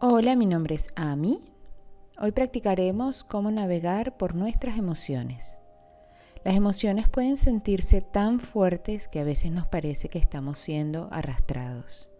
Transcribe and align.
Hola, 0.00 0.36
mi 0.36 0.46
nombre 0.46 0.76
es 0.76 0.92
Ami. 0.94 1.40
Hoy 2.20 2.30
practicaremos 2.30 3.24
cómo 3.24 3.50
navegar 3.50 4.16
por 4.16 4.36
nuestras 4.36 4.78
emociones. 4.78 5.58
Las 6.44 6.54
emociones 6.54 7.08
pueden 7.08 7.36
sentirse 7.36 8.00
tan 8.00 8.38
fuertes 8.38 9.08
que 9.08 9.18
a 9.18 9.24
veces 9.24 9.50
nos 9.50 9.66
parece 9.66 10.08
que 10.08 10.20
estamos 10.20 10.60
siendo 10.60 11.08
arrastrados. 11.10 12.10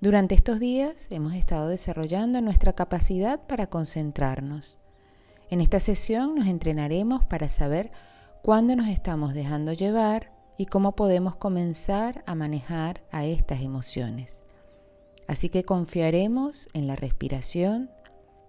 Durante 0.00 0.34
estos 0.34 0.58
días 0.58 1.06
hemos 1.12 1.34
estado 1.34 1.68
desarrollando 1.68 2.40
nuestra 2.40 2.72
capacidad 2.72 3.38
para 3.46 3.68
concentrarnos. 3.68 4.80
En 5.48 5.60
esta 5.60 5.78
sesión 5.78 6.34
nos 6.34 6.48
entrenaremos 6.48 7.24
para 7.24 7.48
saber 7.48 7.92
cuándo 8.42 8.74
nos 8.74 8.88
estamos 8.88 9.32
dejando 9.32 9.72
llevar 9.72 10.32
y 10.58 10.66
cómo 10.66 10.96
podemos 10.96 11.36
comenzar 11.36 12.24
a 12.26 12.34
manejar 12.34 13.04
a 13.12 13.26
estas 13.26 13.60
emociones. 13.60 14.45
Así 15.26 15.48
que 15.48 15.64
confiaremos 15.64 16.68
en 16.72 16.86
la 16.86 16.96
respiración 16.96 17.90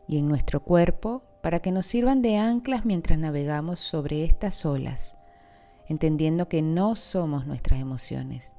y 0.08 0.20
en 0.20 0.28
nuestro 0.28 0.64
cuerpo 0.64 1.24
para 1.42 1.60
que 1.60 1.72
nos 1.72 1.86
sirvan 1.86 2.22
de 2.22 2.38
anclas 2.38 2.86
mientras 2.86 3.18
navegamos 3.18 3.80
sobre 3.80 4.24
estas 4.24 4.66
olas, 4.66 5.18
entendiendo 5.88 6.48
que 6.48 6.62
no 6.62 6.96
somos 6.96 7.48
nuestras 7.48 7.80
emociones 7.80 8.56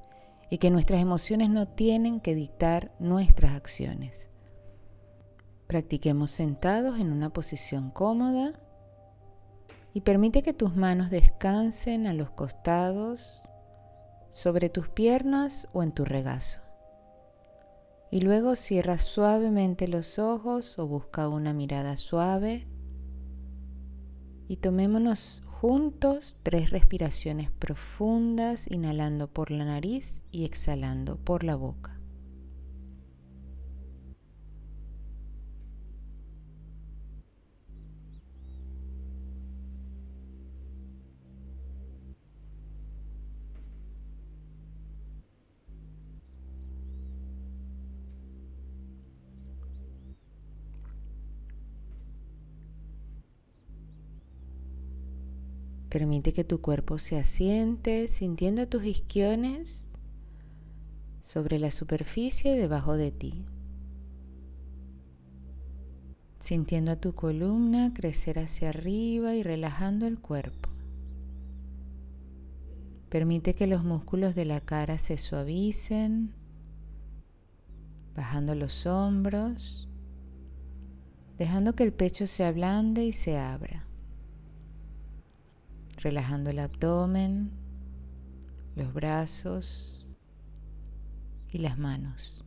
y 0.49 0.57
que 0.57 0.71
nuestras 0.71 0.99
emociones 0.99 1.49
no 1.49 1.67
tienen 1.67 2.19
que 2.19 2.35
dictar 2.35 2.91
nuestras 2.99 3.55
acciones. 3.55 4.29
Practiquemos 5.67 6.31
sentados 6.31 6.99
en 6.99 7.11
una 7.11 7.29
posición 7.29 7.91
cómoda 7.91 8.51
y 9.93 10.01
permite 10.01 10.41
que 10.41 10.53
tus 10.53 10.75
manos 10.75 11.09
descansen 11.09 12.07
a 12.07 12.13
los 12.13 12.31
costados, 12.31 13.47
sobre 14.31 14.69
tus 14.69 14.89
piernas 14.89 15.67
o 15.73 15.83
en 15.83 15.91
tu 15.91 16.05
regazo. 16.05 16.68
Y 18.11 18.21
luego 18.21 18.55
cierra 18.55 18.97
suavemente 18.97 19.87
los 19.87 20.17
ojos 20.17 20.79
o 20.79 20.87
busca 20.87 21.27
una 21.27 21.53
mirada 21.53 21.95
suave. 21.95 22.67
Y 24.47 24.57
tomémonos 24.57 25.43
juntos 25.45 26.37
tres 26.41 26.71
respiraciones 26.71 27.51
profundas, 27.51 28.69
inhalando 28.71 29.27
por 29.31 29.51
la 29.51 29.65
nariz 29.65 30.23
y 30.31 30.45
exhalando 30.45 31.17
por 31.17 31.43
la 31.43 31.55
boca. 31.55 31.98
Permite 55.89 56.33
que 56.33 56.43
tu 56.43 56.61
cuerpo 56.61 56.99
se 56.99 57.17
asiente 57.17 58.07
sintiendo 58.07 58.67
tus 58.67 58.85
isquiones 58.85 59.93
sobre 61.19 61.57
la 61.57 61.71
superficie 61.71 62.55
debajo 62.55 62.95
de 62.95 63.09
ti. 63.09 63.43
Sintiendo 66.37 66.91
a 66.91 66.95
tu 66.97 67.15
columna 67.15 67.91
crecer 67.91 68.37
hacia 68.37 68.69
arriba 68.69 69.33
y 69.33 69.41
relajando 69.41 70.05
el 70.05 70.19
cuerpo. 70.19 70.69
Permite 73.09 73.55
que 73.55 73.65
los 73.65 73.83
músculos 73.83 74.35
de 74.35 74.45
la 74.45 74.61
cara 74.61 74.99
se 74.99 75.17
suavicen, 75.17 76.35
bajando 78.15 78.53
los 78.53 78.85
hombros, 78.85 79.89
dejando 81.39 81.73
que 81.73 81.83
el 81.83 81.93
pecho 81.93 82.27
se 82.27 82.45
ablande 82.45 83.03
y 83.05 83.11
se 83.11 83.39
abra 83.39 83.88
relajando 85.99 86.49
el 86.49 86.59
abdomen, 86.59 87.51
los 88.75 88.93
brazos 88.93 90.07
y 91.51 91.59
las 91.59 91.77
manos. 91.77 92.45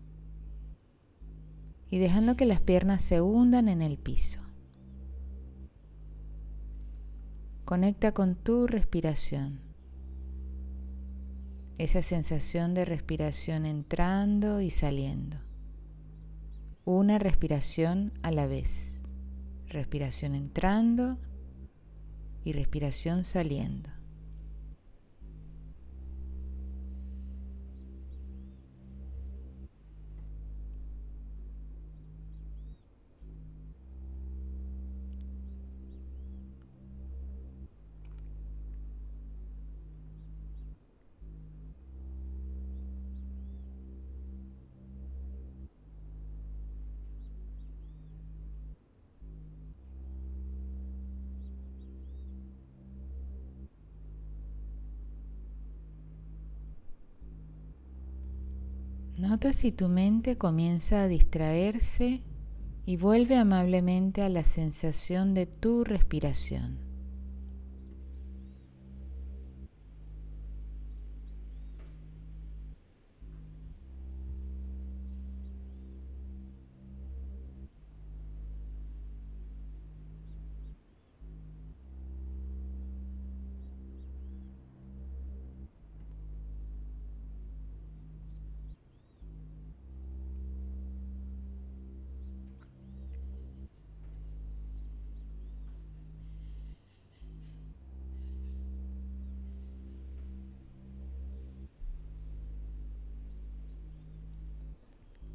Y 1.90 1.98
dejando 1.98 2.36
que 2.36 2.46
las 2.46 2.60
piernas 2.60 3.02
se 3.02 3.20
hundan 3.20 3.68
en 3.68 3.82
el 3.82 3.98
piso. 3.98 4.40
Conecta 7.64 8.12
con 8.12 8.34
tu 8.34 8.66
respiración. 8.66 9.60
Esa 11.78 12.02
sensación 12.02 12.74
de 12.74 12.84
respiración 12.84 13.66
entrando 13.66 14.60
y 14.60 14.70
saliendo. 14.70 15.36
Una 16.84 17.18
respiración 17.18 18.12
a 18.22 18.30
la 18.30 18.46
vez. 18.46 19.04
Respiración 19.68 20.34
entrando 20.34 21.18
y 22.44 22.52
respiración 22.52 23.24
saliendo. 23.24 24.01
Nota 59.22 59.52
si 59.52 59.70
tu 59.70 59.88
mente 59.88 60.36
comienza 60.36 61.02
a 61.02 61.06
distraerse 61.06 62.22
y 62.84 62.96
vuelve 62.96 63.36
amablemente 63.36 64.20
a 64.22 64.28
la 64.28 64.42
sensación 64.42 65.32
de 65.32 65.46
tu 65.46 65.84
respiración. 65.84 66.91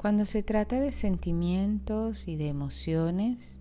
Cuando 0.08 0.24
se 0.24 0.42
trata 0.42 0.80
de 0.80 0.94
sentimientos 0.94 2.30
y 2.30 2.38
de 2.38 2.48
emociones, 2.48 3.60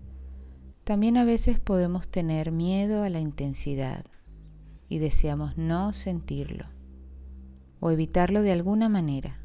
también 0.85 1.17
a 1.17 1.25
veces 1.25 1.59
podemos 1.59 2.07
tener 2.07 2.53
miedo 2.53 3.03
a 3.03 3.09
la 3.09 3.19
intensidad 3.19 4.05
y 4.87 4.99
deseamos 4.99 5.57
no 5.57 5.91
sentirlo 5.91 6.63
o 7.81 7.91
evitarlo 7.91 8.43
de 8.43 8.53
alguna 8.53 8.87
manera. 8.87 9.41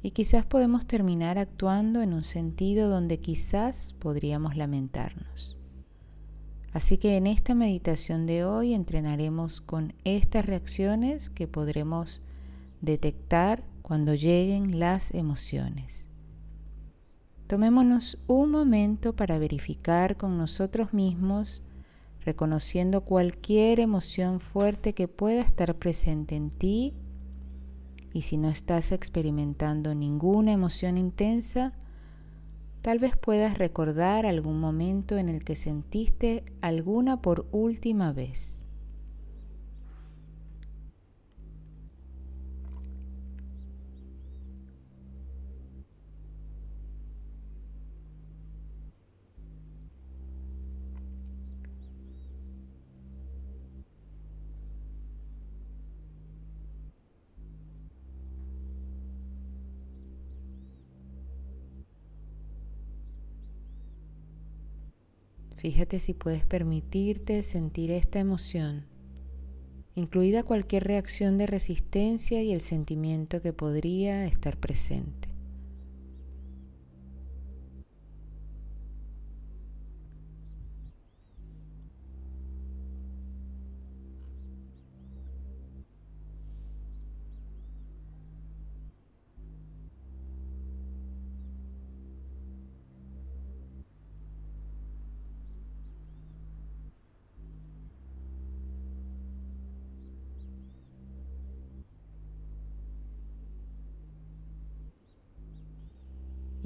Y 0.00 0.12
quizás 0.12 0.46
podemos 0.46 0.86
terminar 0.86 1.38
actuando 1.38 2.02
en 2.02 2.12
un 2.12 2.22
sentido 2.22 2.88
donde 2.88 3.18
quizás 3.18 3.94
podríamos 3.94 4.54
lamentarnos. 4.54 5.58
Así 6.72 6.98
que 6.98 7.16
en 7.16 7.26
esta 7.26 7.56
meditación 7.56 8.26
de 8.26 8.44
hoy 8.44 8.74
entrenaremos 8.74 9.60
con 9.60 9.94
estas 10.04 10.46
reacciones 10.46 11.28
que 11.28 11.48
podremos 11.48 12.22
detectar 12.80 13.64
cuando 13.82 14.14
lleguen 14.14 14.78
las 14.78 15.14
emociones. 15.14 16.08
Tomémonos 17.46 18.18
un 18.26 18.50
momento 18.50 19.16
para 19.16 19.38
verificar 19.38 20.18
con 20.18 20.36
nosotros 20.36 20.92
mismos, 20.92 21.62
reconociendo 22.20 23.06
cualquier 23.06 23.80
emoción 23.80 24.40
fuerte 24.40 24.92
que 24.92 25.08
pueda 25.08 25.40
estar 25.40 25.74
presente 25.76 26.36
en 26.36 26.50
ti 26.50 26.94
y 28.12 28.22
si 28.22 28.36
no 28.36 28.48
estás 28.48 28.92
experimentando 28.92 29.94
ninguna 29.94 30.52
emoción 30.52 30.98
intensa, 30.98 31.72
tal 32.82 32.98
vez 32.98 33.16
puedas 33.16 33.56
recordar 33.58 34.26
algún 34.26 34.60
momento 34.60 35.16
en 35.16 35.28
el 35.28 35.44
que 35.44 35.56
sentiste 35.56 36.44
alguna 36.60 37.22
por 37.22 37.48
última 37.52 38.12
vez. 38.12 38.67
Fíjate 65.58 65.98
si 65.98 66.14
puedes 66.14 66.46
permitirte 66.46 67.42
sentir 67.42 67.90
esta 67.90 68.20
emoción, 68.20 68.86
incluida 69.96 70.44
cualquier 70.44 70.84
reacción 70.84 71.36
de 71.36 71.48
resistencia 71.48 72.40
y 72.42 72.52
el 72.52 72.60
sentimiento 72.60 73.42
que 73.42 73.52
podría 73.52 74.24
estar 74.24 74.56
presente. 74.56 75.28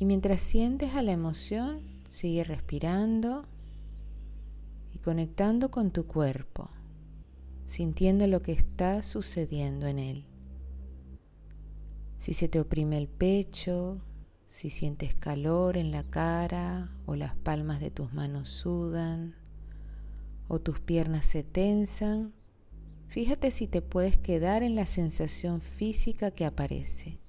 Y 0.02 0.04
mientras 0.04 0.40
sientes 0.40 0.96
a 0.96 1.02
la 1.02 1.12
emoción, 1.12 1.81
sigue 2.08 2.43
respirando 2.43 3.46
y 4.93 4.99
conectando 4.99 5.70
con 5.70 5.93
tu 5.93 6.08
cuerpo, 6.08 6.70
sintiendo 7.66 8.26
lo 8.26 8.43
que 8.43 8.50
está 8.50 9.04
sucediendo 9.04 9.87
en 9.87 10.00
él. 10.00 10.26
Si 12.16 12.34
se 12.34 12.49
te 12.49 12.58
oprime 12.58 12.99
el 12.99 13.06
pecho, 13.06 14.00
si 14.44 14.70
sientes 14.70 15.14
calor 15.14 15.76
en 15.76 15.93
la 15.93 16.02
cara 16.02 16.90
o 17.06 17.14
las 17.14 17.37
palmas 17.37 17.78
de 17.78 17.93
tus 17.93 18.12
manos 18.12 18.48
sudan 18.48 19.37
o 20.48 20.60
tus 20.60 20.81
piernas 20.81 21.26
se 21.26 21.44
tensan, 21.44 22.34
fíjate 23.06 23.52
si 23.52 23.69
te 23.69 23.82
puedes 23.82 24.19
quedar 24.19 24.64
en 24.64 24.75
la 24.75 24.87
sensación 24.87 25.60
física 25.60 26.32
que 26.32 26.44
aparece. 26.44 27.21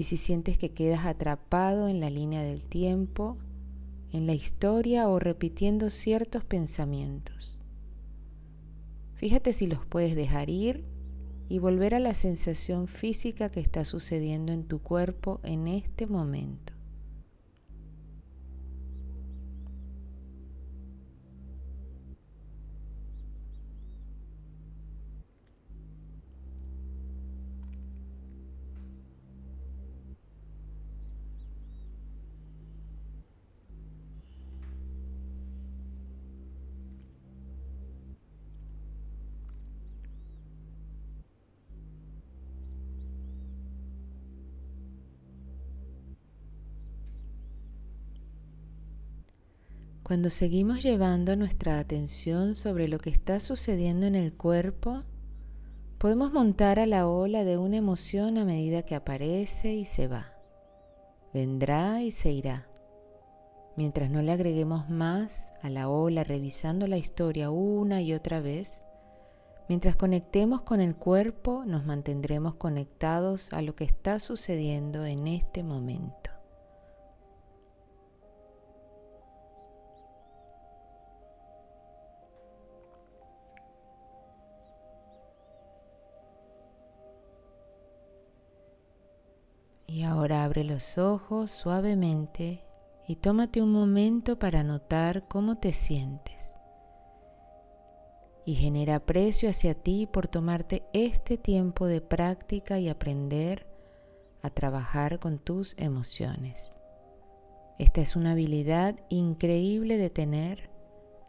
Y 0.00 0.04
si 0.04 0.16
sientes 0.16 0.56
que 0.56 0.70
quedas 0.72 1.04
atrapado 1.04 1.86
en 1.86 2.00
la 2.00 2.08
línea 2.08 2.42
del 2.42 2.64
tiempo, 2.64 3.36
en 4.12 4.26
la 4.26 4.32
historia 4.32 5.06
o 5.10 5.18
repitiendo 5.18 5.90
ciertos 5.90 6.42
pensamientos. 6.42 7.60
Fíjate 9.16 9.52
si 9.52 9.66
los 9.66 9.84
puedes 9.84 10.16
dejar 10.16 10.48
ir 10.48 10.86
y 11.50 11.58
volver 11.58 11.94
a 11.94 12.00
la 12.00 12.14
sensación 12.14 12.88
física 12.88 13.50
que 13.50 13.60
está 13.60 13.84
sucediendo 13.84 14.54
en 14.54 14.64
tu 14.64 14.80
cuerpo 14.80 15.38
en 15.42 15.68
este 15.68 16.06
momento. 16.06 16.72
Cuando 50.10 50.28
seguimos 50.28 50.82
llevando 50.82 51.36
nuestra 51.36 51.78
atención 51.78 52.56
sobre 52.56 52.88
lo 52.88 52.98
que 52.98 53.10
está 53.10 53.38
sucediendo 53.38 54.08
en 54.08 54.16
el 54.16 54.32
cuerpo, 54.32 55.04
podemos 55.98 56.32
montar 56.32 56.80
a 56.80 56.86
la 56.86 57.06
ola 57.06 57.44
de 57.44 57.56
una 57.58 57.76
emoción 57.76 58.36
a 58.36 58.44
medida 58.44 58.82
que 58.82 58.96
aparece 58.96 59.72
y 59.72 59.84
se 59.84 60.08
va. 60.08 60.34
Vendrá 61.32 62.02
y 62.02 62.10
se 62.10 62.32
irá. 62.32 62.66
Mientras 63.76 64.10
no 64.10 64.20
le 64.20 64.32
agreguemos 64.32 64.90
más 64.90 65.52
a 65.62 65.70
la 65.70 65.88
ola 65.88 66.24
revisando 66.24 66.88
la 66.88 66.98
historia 66.98 67.50
una 67.50 68.02
y 68.02 68.12
otra 68.12 68.40
vez, 68.40 68.86
mientras 69.68 69.94
conectemos 69.94 70.62
con 70.62 70.80
el 70.80 70.96
cuerpo 70.96 71.62
nos 71.64 71.86
mantendremos 71.86 72.56
conectados 72.56 73.52
a 73.52 73.62
lo 73.62 73.76
que 73.76 73.84
está 73.84 74.18
sucediendo 74.18 75.06
en 75.06 75.28
este 75.28 75.62
momento. 75.62 76.29
Abre 90.32 90.64
los 90.64 90.98
ojos 90.98 91.50
suavemente 91.50 92.64
y 93.06 93.16
tómate 93.16 93.60
un 93.62 93.72
momento 93.72 94.38
para 94.38 94.62
notar 94.62 95.26
cómo 95.26 95.56
te 95.56 95.72
sientes. 95.72 96.54
Y 98.44 98.54
genera 98.54 98.96
aprecio 98.96 99.50
hacia 99.50 99.74
ti 99.74 100.06
por 100.06 100.28
tomarte 100.28 100.84
este 100.92 101.36
tiempo 101.36 101.86
de 101.86 102.00
práctica 102.00 102.78
y 102.78 102.88
aprender 102.88 103.66
a 104.42 104.50
trabajar 104.50 105.18
con 105.18 105.38
tus 105.38 105.74
emociones. 105.76 106.76
Esta 107.78 108.00
es 108.00 108.14
una 108.14 108.32
habilidad 108.32 108.96
increíble 109.08 109.96
de 109.96 110.10
tener, 110.10 110.70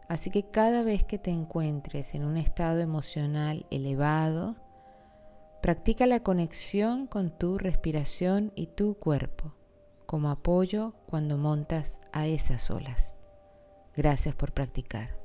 así 0.08 0.30
que 0.30 0.50
cada 0.50 0.82
vez 0.82 1.02
que 1.02 1.18
te 1.18 1.30
encuentres 1.30 2.14
en 2.14 2.24
un 2.24 2.36
estado 2.36 2.80
emocional 2.80 3.66
elevado, 3.70 4.56
Practica 5.62 6.08
la 6.08 6.24
conexión 6.24 7.06
con 7.06 7.30
tu 7.38 7.56
respiración 7.56 8.52
y 8.56 8.66
tu 8.66 8.94
cuerpo 8.98 9.54
como 10.06 10.28
apoyo 10.28 10.94
cuando 11.06 11.38
montas 11.38 12.00
a 12.12 12.26
esas 12.26 12.68
olas. 12.72 13.22
Gracias 13.94 14.34
por 14.34 14.52
practicar. 14.52 15.21